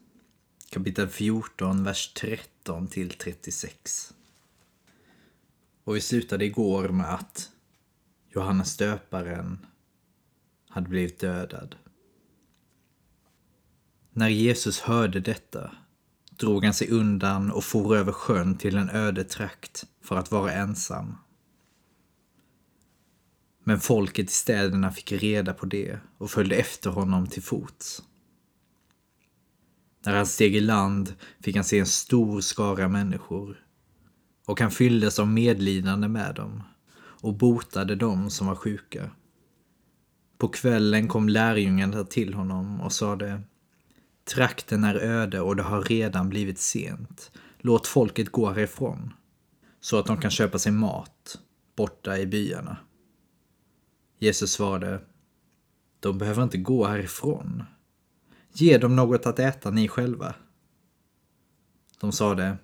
Kapitel 0.76 1.09
14, 1.09 1.85
vers 1.85 2.12
13 2.14 2.87
till 2.87 3.11
36. 3.11 4.14
Och 5.85 5.97
vi 5.97 6.00
slutade 6.00 6.45
igår 6.45 6.88
med 6.88 7.14
att 7.14 7.50
Johannes 8.28 8.76
döparen 8.76 9.66
hade 10.68 10.88
blivit 10.88 11.18
dödad. 11.18 11.76
När 14.12 14.28
Jesus 14.28 14.80
hörde 14.80 15.21
detta 15.21 15.76
drog 16.30 16.64
han 16.64 16.75
sig 16.75 16.90
undan 16.90 17.50
och 17.50 17.64
for 17.64 17.97
över 17.97 18.12
sjön 18.12 18.59
till 18.59 18.76
en 18.76 18.90
öde 18.90 19.25
trakt 19.25 19.85
för 20.02 20.16
att 20.16 20.30
vara 20.30 20.52
ensam. 20.52 21.16
Men 23.64 23.80
folket 23.80 24.30
i 24.30 24.33
städerna 24.33 24.92
fick 24.92 25.12
reda 25.12 25.54
på 25.54 25.66
det 25.66 25.99
och 26.18 26.30
följde 26.30 26.56
efter 26.56 26.90
honom 26.90 27.26
till 27.26 27.42
fots. 27.42 28.02
När 30.07 30.17
han 30.17 30.27
steg 30.27 30.57
i 30.57 30.61
land 30.61 31.15
fick 31.41 31.57
han 31.57 31.65
se 31.65 31.79
en 31.79 31.87
stor 31.87 32.41
skara 32.41 32.89
människor 32.89 33.65
och 34.47 34.61
han 34.61 34.71
fylldes 34.71 35.19
av 35.19 35.29
medlidande 35.29 36.09
med 36.09 36.35
dem 36.35 36.63
och 36.99 37.35
botade 37.35 37.95
dem 37.95 38.31
som 38.31 38.47
var 38.47 38.55
sjuka. 38.55 39.11
På 40.39 40.49
kvällen 40.49 41.09
kom 41.09 41.29
lärjungarna 41.29 42.05
till 42.05 42.35
honom 42.35 42.81
och 42.81 42.93
sade 42.93 43.43
Trakten 44.35 44.85
är 44.85 44.95
öde 44.95 45.41
och 45.41 45.57
det 45.57 45.63
har 45.63 45.83
redan 45.83 46.29
blivit 46.29 46.59
sent. 46.59 47.31
Låt 47.59 47.87
folket 47.87 48.33
gå 48.33 48.51
härifrån 48.51 49.13
så 49.81 49.99
att 49.99 50.07
de 50.07 50.21
kan 50.21 50.31
köpa 50.31 50.59
sig 50.59 50.73
mat 50.73 51.39
borta 51.77 52.19
i 52.19 52.27
byarna. 52.27 52.77
Jesus 54.19 54.53
svarade 54.53 55.01
De 56.01 56.19
behöver 56.19 56.43
inte 56.43 56.59
gå 56.59 56.87
härifrån. 56.87 57.63
Ge 58.59 58.79
dem 58.79 58.97
något 58.97 59.27
att 59.27 59.39
äta 59.39 59.71
ni 59.71 59.89
själva. 59.89 60.35
De 62.01 62.13
sade 62.13 62.57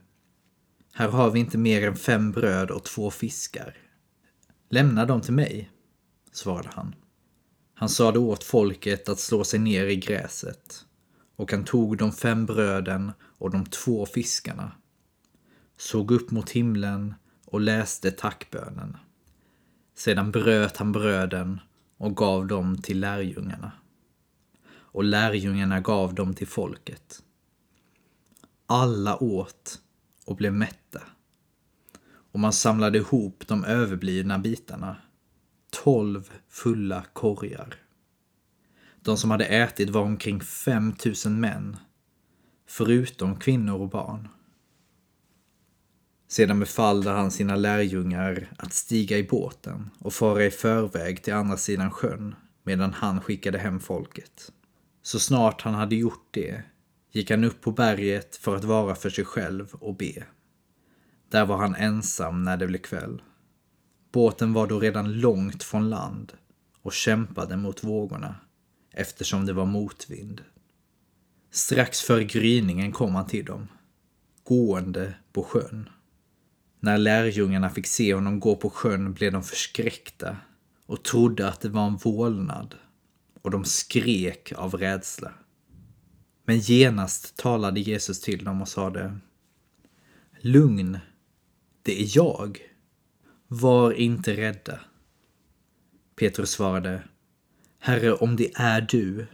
Här 0.92 1.08
har 1.08 1.30
vi 1.30 1.40
inte 1.40 1.58
mer 1.58 1.86
än 1.88 1.96
fem 1.96 2.32
bröd 2.32 2.70
och 2.70 2.84
två 2.84 3.10
fiskar. 3.10 3.76
Lämna 4.70 5.04
dem 5.04 5.20
till 5.20 5.32
mig, 5.32 5.70
svarade 6.32 6.68
han. 6.72 6.94
Han 7.74 7.88
sade 7.88 8.18
åt 8.18 8.44
folket 8.44 9.08
att 9.08 9.18
slå 9.18 9.44
sig 9.44 9.58
ner 9.60 9.86
i 9.86 9.96
gräset 9.96 10.84
och 11.36 11.52
han 11.52 11.64
tog 11.64 11.98
de 11.98 12.12
fem 12.12 12.46
bröden 12.46 13.12
och 13.22 13.50
de 13.50 13.66
två 13.66 14.06
fiskarna, 14.06 14.72
såg 15.78 16.10
upp 16.10 16.30
mot 16.30 16.50
himlen 16.50 17.14
och 17.46 17.60
läste 17.60 18.10
tackbönen. 18.10 18.96
Sedan 19.94 20.30
bröt 20.30 20.76
han 20.76 20.92
bröden 20.92 21.60
och 21.96 22.16
gav 22.16 22.46
dem 22.46 22.82
till 22.82 23.00
lärjungarna. 23.00 23.72
Och 24.92 25.04
lärjungarna 25.04 25.80
gav 25.80 26.14
dem 26.14 26.34
till 26.34 26.46
folket. 26.46 27.22
Alla 28.66 29.22
åt 29.22 29.80
och 30.24 30.36
blev 30.36 30.52
mätta. 30.52 31.02
Och 32.32 32.40
man 32.40 32.52
samlade 32.52 32.98
ihop 32.98 33.44
de 33.46 33.64
överblivna 33.64 34.38
bitarna. 34.38 34.96
Tolv 35.70 36.30
fulla 36.48 37.04
korgar. 37.12 37.74
De 39.00 39.16
som 39.16 39.30
hade 39.30 39.44
ätit 39.44 39.90
var 39.90 40.02
omkring 40.02 40.40
5000 40.40 41.40
män, 41.40 41.76
förutom 42.66 43.36
kvinnor 43.36 43.80
och 43.80 43.88
barn. 43.88 44.28
Sedan 46.28 46.60
befallde 46.60 47.10
han 47.10 47.30
sina 47.30 47.56
lärjungar 47.56 48.48
att 48.58 48.72
stiga 48.72 49.18
i 49.18 49.22
båten 49.24 49.90
och 49.98 50.12
fara 50.12 50.44
i 50.44 50.50
förväg 50.50 51.22
till 51.22 51.34
andra 51.34 51.56
sidan 51.56 51.90
sjön 51.90 52.34
medan 52.62 52.92
han 52.92 53.20
skickade 53.20 53.58
hem 53.58 53.80
folket. 53.80 54.52
Så 55.02 55.18
snart 55.18 55.62
han 55.62 55.74
hade 55.74 55.96
gjort 55.96 56.28
det 56.30 56.62
gick 57.12 57.30
han 57.30 57.44
upp 57.44 57.60
på 57.60 57.72
berget 57.72 58.36
för 58.36 58.56
att 58.56 58.64
vara 58.64 58.94
för 58.94 59.10
sig 59.10 59.24
själv 59.24 59.74
och 59.74 59.96
be. 59.96 60.24
Där 61.28 61.46
var 61.46 61.56
han 61.56 61.74
ensam 61.74 62.42
när 62.42 62.56
det 62.56 62.66
blev 62.66 62.78
kväll. 62.78 63.22
Båten 64.12 64.52
var 64.52 64.66
då 64.66 64.80
redan 64.80 65.12
långt 65.12 65.62
från 65.62 65.90
land 65.90 66.32
och 66.82 66.92
kämpade 66.92 67.56
mot 67.56 67.84
vågorna 67.84 68.36
eftersom 68.90 69.46
det 69.46 69.52
var 69.52 69.66
motvind. 69.66 70.42
Strax 71.50 72.00
före 72.00 72.24
gryningen 72.24 72.92
kom 72.92 73.14
han 73.14 73.26
till 73.26 73.44
dem, 73.44 73.68
gående 74.44 75.14
på 75.32 75.42
sjön. 75.42 75.88
När 76.80 76.98
lärjungarna 76.98 77.70
fick 77.70 77.86
se 77.86 78.14
honom 78.14 78.40
gå 78.40 78.56
på 78.56 78.70
sjön 78.70 79.12
blev 79.12 79.32
de 79.32 79.42
förskräckta 79.42 80.36
och 80.86 81.02
trodde 81.02 81.48
att 81.48 81.60
det 81.60 81.68
var 81.68 81.86
en 81.86 81.96
vålnad 81.96 82.74
och 83.42 83.50
de 83.50 83.64
skrek 83.64 84.52
av 84.52 84.74
rädsla. 84.74 85.32
Men 86.44 86.58
genast 86.58 87.36
talade 87.36 87.80
Jesus 87.80 88.20
till 88.20 88.44
dem 88.44 88.62
och 88.62 88.68
sade 88.68 89.18
Lugn, 90.40 90.98
det 91.82 92.02
är 92.02 92.16
jag. 92.16 92.58
Var 93.48 93.92
inte 93.92 94.36
rädda. 94.36 94.80
Petrus 96.16 96.50
svarade 96.50 97.02
Herre, 97.78 98.12
om 98.12 98.36
det 98.36 98.52
är 98.54 98.80
du, 98.80 99.26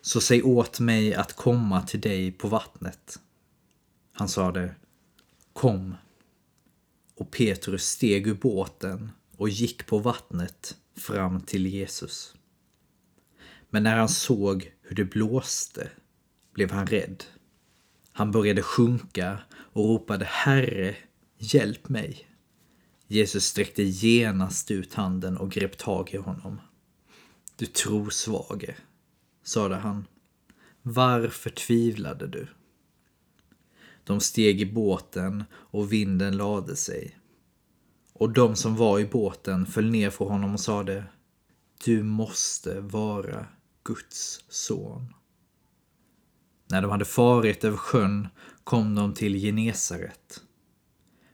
Så 0.00 0.20
säg 0.20 0.42
åt 0.42 0.80
mig 0.80 1.14
att 1.14 1.32
komma 1.32 1.82
till 1.82 2.00
dig 2.00 2.32
på 2.32 2.48
vattnet. 2.48 3.18
Han 4.12 4.28
sade 4.28 4.74
Kom. 5.52 5.94
Och 7.14 7.30
Petrus 7.30 7.84
steg 7.84 8.26
ur 8.26 8.34
båten 8.34 9.10
och 9.36 9.48
gick 9.48 9.86
på 9.86 9.98
vattnet 9.98 10.76
fram 10.96 11.40
till 11.40 11.66
Jesus. 11.66 12.34
Men 13.70 13.82
när 13.82 13.96
han 13.96 14.08
såg 14.08 14.72
hur 14.82 14.96
det 14.96 15.04
blåste 15.04 15.90
blev 16.52 16.70
han 16.70 16.86
rädd. 16.86 17.24
Han 18.12 18.30
började 18.30 18.62
sjunka 18.62 19.38
och 19.50 19.84
ropade 19.84 20.24
Herre, 20.24 20.96
hjälp 21.38 21.88
mig. 21.88 22.26
Jesus 23.06 23.44
sträckte 23.44 23.82
genast 23.82 24.70
ut 24.70 24.94
handen 24.94 25.36
och 25.36 25.50
grep 25.50 25.78
tag 25.78 26.14
i 26.14 26.16
honom. 26.16 26.60
Du 27.56 27.66
trosvage, 27.66 28.76
sade 29.42 29.76
han. 29.76 30.06
Varför 30.82 31.50
tvivlade 31.50 32.26
du? 32.26 32.46
De 34.04 34.20
steg 34.20 34.60
i 34.60 34.72
båten 34.72 35.44
och 35.52 35.92
vinden 35.92 36.36
lade 36.36 36.76
sig. 36.76 37.18
Och 38.12 38.32
de 38.32 38.56
som 38.56 38.76
var 38.76 38.98
i 38.98 39.04
båten 39.04 39.66
föll 39.66 39.90
ner 39.90 40.10
för 40.10 40.24
honom 40.24 40.54
och 40.54 40.60
sade 40.60 41.04
Du 41.84 42.02
måste 42.02 42.80
vara 42.80 43.46
Guds 43.88 44.44
son. 44.48 45.14
När 46.70 46.82
de 46.82 46.90
hade 46.90 47.04
farit 47.04 47.64
över 47.64 47.76
sjön 47.76 48.28
kom 48.64 48.94
de 48.94 49.14
till 49.14 49.34
Genesaret. 49.34 50.42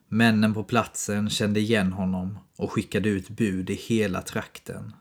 Männen 0.09 0.55
på 0.55 0.65
platsen 0.65 1.31
kände 1.31 1.61
igen 1.61 1.93
honom 1.93 2.39
och 2.57 2.73
skickade 2.73 3.09
ut 3.09 3.29
bud 3.29 3.71
i 3.71 3.75
hela 3.75 4.23
trakten. 4.23 4.93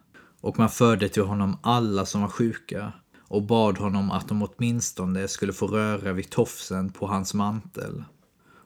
Och 0.42 0.60
man 0.60 0.70
förde 0.70 1.10
till 1.10 1.24
honom 1.24 1.58
alla 1.64 2.06
som 2.06 2.22
var 2.22 2.30
sjuka 2.30 2.94
och 3.18 3.44
bad 3.44 3.78
honom 3.78 4.12
att 4.12 4.28
de 4.28 4.44
åtminstone 4.44 5.28
skulle 5.28 5.54
få 5.54 5.68
röra 5.68 6.14
vid 6.14 6.30
tofsen 6.30 6.90
på 6.90 7.08
hans 7.08 7.34
mantel. 7.34 8.04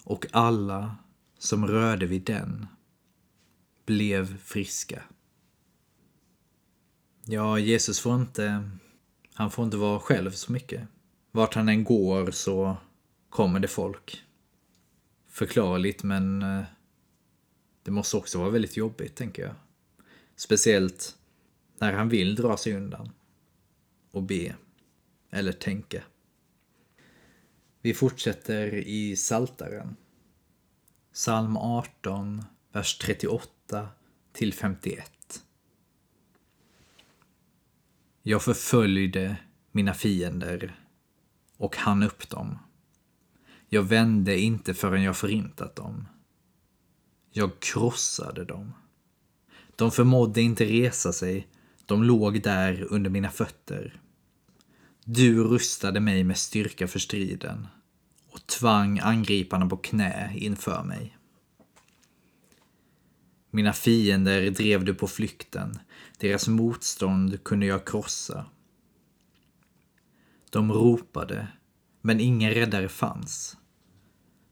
Och 0.03 0.25
alla 0.31 0.95
som 1.39 1.67
rörde 1.67 2.05
vid 2.05 2.23
den 2.25 2.67
blev 3.85 4.37
friska. 4.37 5.03
Ja, 7.29 7.59
Jesus 7.59 7.99
får 7.99 8.15
inte, 8.15 8.69
han 9.33 9.51
får 9.51 9.65
inte 9.65 9.77
vara 9.77 9.99
själv 9.99 10.31
så 10.31 10.51
mycket. 10.51 10.87
Vart 11.31 11.53
han 11.53 11.69
än 11.69 11.83
går 11.83 12.31
så 12.31 12.77
kommer 13.29 13.59
det 13.59 13.67
folk. 13.67 14.23
Förklarligt, 15.27 16.03
men 16.03 16.41
eh, 16.41 16.63
det 17.83 17.91
måste 17.91 18.17
också 18.17 18.39
vara 18.39 18.49
väldigt 18.49 18.77
jobbigt, 18.77 19.15
tänker 19.15 19.43
jag. 19.43 19.55
Speciellt 20.35 21.17
när 21.77 21.93
han 21.93 22.09
vill 22.09 22.35
dra 22.35 22.57
sig 22.57 22.73
undan 22.73 23.09
och 24.11 24.23
be 24.23 24.55
eller 25.31 25.51
tänka. 25.51 26.03
Vi 27.81 27.93
fortsätter 27.93 28.73
i 28.73 29.15
Saltaren. 29.15 29.95
Psalm 31.13 31.57
18, 31.57 32.43
vers 32.71 32.97
38 32.97 33.89
till 34.33 34.53
51. 34.53 35.16
Jag 38.29 38.43
förföljde 38.43 39.37
mina 39.71 39.93
fiender 39.93 40.75
och 41.57 41.75
hann 41.75 42.03
upp 42.03 42.29
dem. 42.29 42.59
Jag 43.69 43.83
vände 43.83 44.39
inte 44.39 44.73
förrän 44.73 45.03
jag 45.03 45.17
förintat 45.17 45.75
dem. 45.75 46.07
Jag 47.31 47.59
krossade 47.59 48.45
dem. 48.45 48.73
De 49.75 49.91
förmådde 49.91 50.41
inte 50.41 50.65
resa 50.65 51.13
sig, 51.13 51.47
de 51.85 52.03
låg 52.03 52.41
där 52.41 52.87
under 52.89 53.09
mina 53.09 53.29
fötter. 53.29 54.01
Du 55.03 55.43
rustade 55.43 55.99
mig 55.99 56.23
med 56.23 56.37
styrka 56.37 56.87
för 56.87 56.99
striden 56.99 57.67
och 58.31 58.47
tvang 58.47 58.99
angriparna 58.99 59.65
på 59.69 59.77
knä 59.77 60.33
inför 60.35 60.83
mig. 60.83 61.16
Mina 63.49 63.73
fiender 63.73 64.49
drev 64.49 64.85
du 64.85 64.93
på 64.93 65.07
flykten, 65.07 65.79
deras 66.17 66.47
motstånd 66.47 67.43
kunde 67.43 67.65
jag 67.65 67.87
krossa. 67.87 68.45
De 70.49 70.71
ropade, 70.71 71.47
men 72.01 72.19
ingen 72.19 72.53
räddare 72.53 72.89
fanns. 72.89 73.57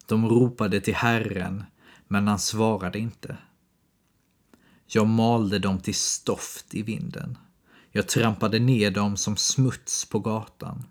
De 0.06 0.30
ropade 0.30 0.82
till 0.82 0.96
Herren, 0.96 1.64
men 2.08 2.28
han 2.28 2.40
svarade 2.40 3.00
inte. 3.00 3.38
Jag 4.88 5.08
malde 5.08 5.60
dem 5.60 5.80
till 5.80 5.96
stoft 5.96 6.76
i 6.76 6.82
vinden. 6.82 7.38
Jag 7.92 8.08
trampade 8.08 8.60
ner 8.60 8.92
dem 8.92 9.18
som 9.18 9.38
smuts 9.38 10.06
på 10.06 10.20
gatan. 10.20 10.84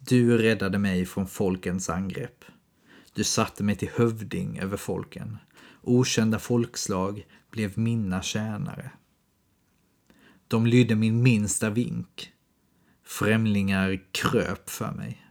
Du 0.00 0.38
räddade 0.38 0.78
mig 0.78 1.06
från 1.06 1.26
folkens 1.26 1.90
angrepp. 1.90 2.44
Du 3.14 3.24
satte 3.24 3.62
mig 3.62 3.76
till 3.76 3.90
hövding 3.94 4.58
över 4.58 4.76
folken. 4.76 5.38
Okända 5.86 6.38
folkslag 6.38 7.26
blev 7.50 7.78
mina 7.78 8.22
tjänare. 8.22 8.90
De 10.48 10.66
lydde 10.66 10.94
min 10.94 11.22
minsta 11.22 11.70
vink. 11.70 12.32
Främlingar 13.04 14.00
kröp 14.12 14.70
för 14.70 14.92
mig. 14.92 15.26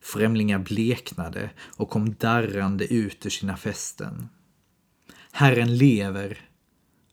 Främlingar 0.00 0.58
bleknade 0.58 1.50
och 1.60 1.90
kom 1.90 2.14
darrande 2.14 2.92
ut 2.92 3.26
ur 3.26 3.30
sina 3.30 3.56
fästen. 3.56 4.28
Herren 5.32 5.76
lever, 5.76 6.48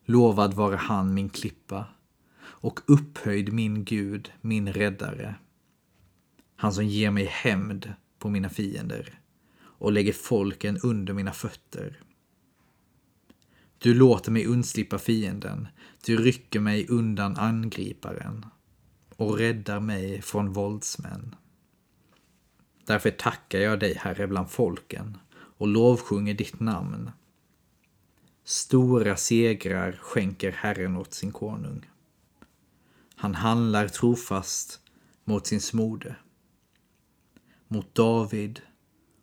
lovad 0.06 0.54
vare 0.54 0.76
han 0.76 1.14
min 1.14 1.30
klippa 1.30 1.86
och 2.40 2.80
upphöjd 2.86 3.54
min 3.54 3.86
Gud, 3.86 4.32
min 4.42 4.74
räddare. 4.74 5.36
Han 6.56 6.74
som 6.74 6.86
ger 6.86 7.12
mig 7.12 7.26
hämnd 7.26 7.94
på 8.20 8.30
mina 8.30 8.50
fiender 8.50 9.20
och 9.60 9.92
lägger 9.92 10.14
folken 10.14 10.78
under 10.84 11.14
mina 11.14 11.32
fötter. 11.32 12.02
Du 13.80 13.94
låter 13.94 14.32
mig 14.32 14.46
undslippa 14.46 14.98
fienden, 14.98 15.68
du 16.06 16.18
rycker 16.18 16.60
mig 16.60 16.88
undan 16.90 17.38
angriparen 17.38 18.46
och 19.16 19.38
räddar 19.38 19.80
mig 19.80 20.22
från 20.22 20.54
våldsmän. 20.54 21.36
Därför 22.86 23.12
tackar 23.12 23.60
jag 23.60 23.80
dig, 23.80 23.94
Herre, 23.94 24.28
bland 24.28 24.50
folken 24.50 25.18
och 25.32 25.68
lovsjunger 25.68 26.34
ditt 26.34 26.60
namn. 26.60 27.12
Stora 28.44 29.18
segrar 29.18 29.92
skänker 30.02 30.52
Herren 30.52 30.98
åt 30.98 31.14
sin 31.14 31.32
konung. 31.32 31.90
Han 33.16 33.36
handlar 33.36 33.88
trofast 33.88 34.82
mot 35.24 35.48
sin 35.48 35.62
smorde, 35.62 36.16
mot 37.68 37.96
David 37.96 38.62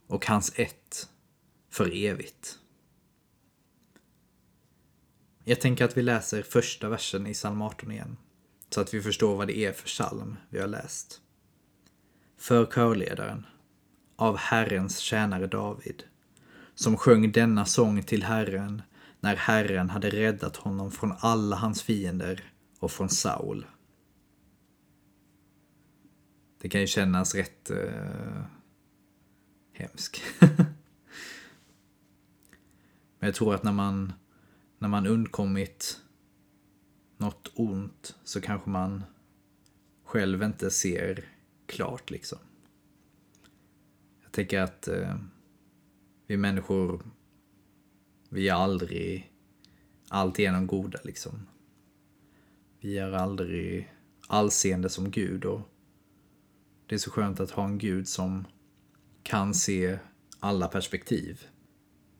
och 0.07 0.27
hans 0.27 0.53
ett 0.55 1.09
för 1.71 1.97
evigt. 1.97 2.59
Jag 5.45 5.61
tänker 5.61 5.85
att 5.85 5.97
vi 5.97 6.03
läser 6.03 6.43
första 6.43 6.89
versen 6.89 7.27
i 7.27 7.35
psalm 7.35 7.63
18 7.63 7.91
igen, 7.91 8.17
så 8.71 8.81
att 8.81 8.95
vi 8.95 9.03
förstår 9.03 9.37
vad 9.37 9.47
det 9.47 9.59
är 9.59 9.73
för 9.73 9.87
psalm 9.89 10.37
vi 10.49 10.61
har 10.61 10.67
läst. 10.67 11.21
För 12.39 12.67
körledaren, 12.67 13.47
av 14.17 14.37
Herrens 14.37 14.99
tjänare 14.99 15.47
David, 15.47 16.03
som 16.75 16.97
sjöng 16.97 17.33
denna 17.33 17.65
sång 17.65 18.03
till 18.03 18.23
Herren 18.23 18.83
när 19.21 19.37
Herren 19.37 19.91
hade 19.91 20.11
räddat 20.11 20.57
honom 20.57 20.91
från 20.91 21.15
alla 21.19 21.57
hans 21.57 21.83
fiender 21.83 22.45
och 22.79 22.91
från 22.91 23.09
Saul. 23.09 23.67
Det 26.61 26.69
kan 26.69 26.81
ju 26.81 26.87
kännas 26.87 27.35
rätt 27.35 27.71
eh, 27.71 28.43
hemskt. 29.73 30.21
Men 33.19 33.27
jag 33.29 33.35
tror 33.35 33.55
att 33.55 33.63
när 33.63 33.73
man, 33.73 34.13
när 34.85 34.89
man 34.89 35.07
undkommit 35.07 36.01
något 37.17 37.53
ont 37.55 38.17
så 38.25 38.41
kanske 38.41 38.71
man 38.71 39.05
själv 40.05 40.43
inte 40.43 40.71
ser 40.71 41.29
klart 41.67 42.11
liksom. 42.11 42.39
Jag 44.23 44.33
tänker 44.33 44.61
att 44.61 44.89
eh, 44.89 45.17
vi 46.27 46.37
människor, 46.37 47.03
vi 48.29 48.49
är 48.49 48.55
aldrig 48.55 49.33
alltigenom 50.09 50.67
goda 50.67 50.99
liksom. 51.05 51.47
Vi 52.81 52.99
är 52.99 53.13
aldrig 53.13 53.95
allseende 54.29 54.89
som 54.89 55.11
Gud 55.11 55.45
och 55.45 55.61
det 56.87 56.95
är 56.95 56.99
så 56.99 57.11
skönt 57.11 57.41
att 57.41 57.51
ha 57.51 57.65
en 57.65 57.79
gud 57.79 58.09
som 58.09 58.45
kan 59.23 59.55
se 59.55 59.99
alla 60.41 60.69
perspektiv 60.69 61.47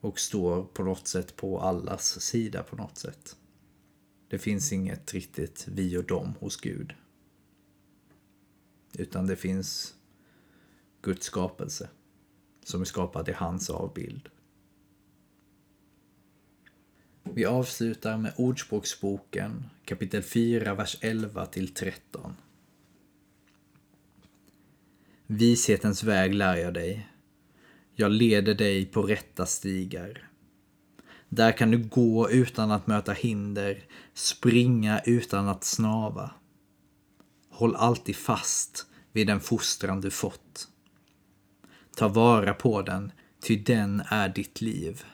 och 0.05 0.21
står 0.21 0.65
på 0.65 0.85
något 0.85 1.09
sätt 1.09 1.37
på 1.37 1.61
allas 1.61 2.21
sida 2.21 2.63
på 2.63 2.77
något 2.77 2.99
sätt. 2.99 3.37
Det 4.29 4.39
finns 4.39 4.73
inget 4.73 5.15
riktigt 5.15 5.69
vi 5.69 5.97
och 5.97 6.05
dem 6.05 6.35
hos 6.41 6.57
Gud. 6.57 6.95
Utan 8.93 9.27
det 9.27 9.37
finns 9.37 9.95
Guds 11.03 11.27
skapelse 11.27 11.89
som 12.65 12.81
är 12.81 12.85
skapad 12.85 13.29
i 13.29 13.33
hans 13.33 13.71
avbild. 13.71 14.29
Vi 17.23 17.45
avslutar 17.45 18.19
med 18.19 18.33
Ordspråksboken 18.37 19.65
kapitel 19.85 20.23
4, 20.23 20.75
vers 20.75 20.99
11 21.01 21.47
till 21.47 21.75
13. 21.75 22.37
Vishetens 25.27 26.03
väg 26.03 26.35
lär 26.35 26.57
jag 26.57 26.75
dig. 26.75 27.14
Jag 27.95 28.13
leder 28.13 28.55
dig 28.55 28.87
på 28.87 29.03
rätta 29.03 29.47
stigar. 29.47 30.29
Där 31.29 31.53
kan 31.53 31.71
du 31.71 31.79
gå 31.79 32.31
utan 32.31 32.71
att 32.71 32.87
möta 32.87 33.13
hinder, 33.13 33.85
springa 34.15 35.01
utan 35.05 35.49
att 35.49 35.65
snava. 35.65 36.31
Håll 37.51 37.77
alltid 37.77 38.17
fast 38.17 38.87
vid 39.13 39.27
den 39.27 39.41
fostran 39.41 40.01
du 40.01 40.11
fått. 40.11 40.69
Ta 41.97 42.09
vara 42.09 42.55
på 42.55 42.83
den, 42.83 43.13
ty 43.41 43.57
den 43.57 44.03
är 44.11 44.29
ditt 44.29 44.61
liv. 44.61 45.05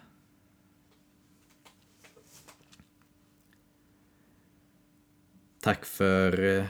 Tack 5.60 5.84
för 5.84 6.58
eh, 6.58 6.64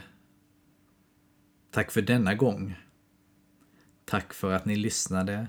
Tack 1.70 1.90
för 1.90 2.02
denna 2.02 2.34
gång. 2.34 2.74
Tack 4.04 4.34
för 4.34 4.52
att 4.52 4.64
ni 4.64 4.76
lyssnade. 4.76 5.48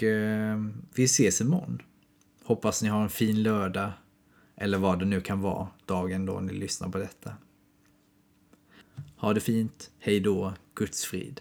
Och 0.00 0.04
eh, 0.04 0.60
vi 0.94 1.04
ses 1.04 1.40
imorgon. 1.40 1.82
Hoppas 2.44 2.82
ni 2.82 2.88
har 2.88 3.02
en 3.02 3.10
fin 3.10 3.42
lördag. 3.42 3.92
Eller 4.56 4.78
vad 4.78 4.98
det 4.98 5.04
nu 5.04 5.20
kan 5.20 5.40
vara 5.40 5.68
dagen 5.86 6.26
då 6.26 6.40
ni 6.40 6.52
lyssnar 6.52 6.88
på 6.88 6.98
detta. 6.98 7.34
Ha 9.16 9.34
det 9.34 9.40
fint. 9.40 9.90
Hej 9.98 10.20
då. 10.20 10.54
Guds 10.74 11.04
frid. 11.04 11.40